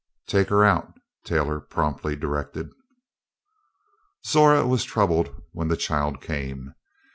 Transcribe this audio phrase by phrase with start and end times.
[0.25, 0.95] "Take her out,"
[1.25, 2.71] Taylor promptly directed.
[4.25, 6.73] Zora was troubled when the child came.